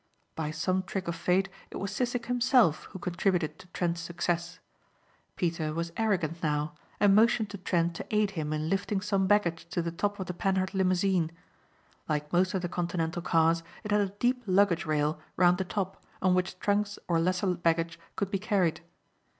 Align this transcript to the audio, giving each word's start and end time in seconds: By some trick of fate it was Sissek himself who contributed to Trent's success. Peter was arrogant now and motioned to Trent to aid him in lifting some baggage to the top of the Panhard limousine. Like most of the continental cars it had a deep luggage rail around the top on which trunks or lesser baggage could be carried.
By 0.33 0.49
some 0.49 0.81
trick 0.81 1.07
of 1.07 1.13
fate 1.15 1.47
it 1.69 1.77
was 1.77 1.91
Sissek 1.91 2.25
himself 2.25 2.85
who 2.85 2.97
contributed 2.97 3.59
to 3.59 3.67
Trent's 3.67 4.01
success. 4.01 4.57
Peter 5.35 5.75
was 5.75 5.91
arrogant 5.95 6.41
now 6.41 6.73
and 6.99 7.13
motioned 7.15 7.51
to 7.51 7.59
Trent 7.59 7.95
to 7.97 8.05
aid 8.09 8.31
him 8.31 8.51
in 8.51 8.67
lifting 8.67 8.99
some 8.99 9.27
baggage 9.27 9.67
to 9.69 9.79
the 9.79 9.91
top 9.91 10.19
of 10.19 10.25
the 10.25 10.33
Panhard 10.33 10.73
limousine. 10.73 11.31
Like 12.09 12.33
most 12.33 12.55
of 12.55 12.63
the 12.63 12.67
continental 12.67 13.21
cars 13.21 13.61
it 13.83 13.91
had 13.91 14.01
a 14.01 14.09
deep 14.09 14.41
luggage 14.47 14.87
rail 14.87 15.19
around 15.37 15.59
the 15.59 15.65
top 15.65 16.03
on 16.19 16.33
which 16.33 16.57
trunks 16.57 16.97
or 17.07 17.19
lesser 17.19 17.53
baggage 17.53 17.99
could 18.15 18.31
be 18.31 18.39
carried. 18.39 18.81